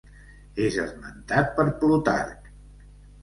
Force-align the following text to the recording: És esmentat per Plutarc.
És 0.67 0.77
esmentat 0.83 1.53
per 1.59 1.65
Plutarc. 1.83 2.51